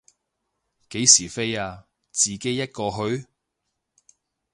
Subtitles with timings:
[0.89, 3.27] 幾時飛啊，自己一個去？